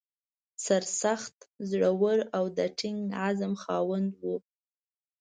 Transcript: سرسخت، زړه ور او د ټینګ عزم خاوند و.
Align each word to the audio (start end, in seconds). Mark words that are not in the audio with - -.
سرسخت، 0.65 1.35
زړه 1.69 1.89
ور 2.01 2.19
او 2.37 2.45
د 2.57 2.59
ټینګ 2.77 3.01
عزم 3.25 3.53
خاوند 3.63 4.09
و. 4.21 4.23